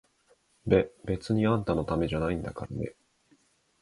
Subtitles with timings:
[0.65, 2.95] べ、別にあんたのためじゃないんだからね！